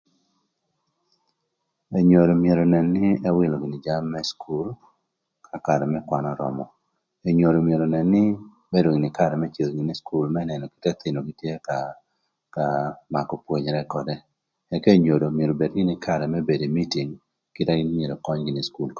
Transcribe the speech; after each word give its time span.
Enyodo 1.99 2.33
myero 2.41 2.61
önën 2.67 2.87
nï 2.95 3.07
ëwïlö 3.29 3.55
gïnï 3.61 3.83
jami 3.85 4.07
më 4.13 4.19
cukul 4.39 4.67
ka 5.45 5.57
karë 5.65 5.85
më 5.93 5.99
kwan 6.07 6.25
örömö 6.33 6.63
enyodo 7.27 7.59
myero 7.67 7.83
önën 7.87 8.07
nï 8.13 8.23
ebedo 8.69 8.87
gïnï 8.93 9.09
kï 9.11 9.17
karë 9.19 9.35
më 9.41 9.47
cïdhö 9.53 9.71
gïnï 9.75 9.93
ï 9.97 10.01
cukul 10.07 10.27
më 10.35 10.41
nënö 10.49 10.65
kit 10.71 10.79
n'ëthïnögï 10.85 11.37
tye 11.39 11.53
ka 11.67 11.77
ka 12.55 12.65
makö 13.13 13.35
pwonyere 13.45 13.81
ködë 13.93 14.15
ëka 14.75 14.89
enyodo 14.97 15.25
myero 15.37 15.51
obed 15.55 15.71
gïnï 15.77 15.93
kï 15.97 16.03
karë 16.07 16.25
më 16.33 16.39
bedo 16.47 16.63
ï 16.67 16.75
mïtïng 16.77 17.11
kite 17.53 17.71
na 17.71 17.79
gïn 17.79 17.91
myero 17.97 18.13
ëköny 18.17 18.39
gïnï 18.45 18.61
kï 18.63 18.69
cukul 18.73 18.85
ködë. 18.85 18.89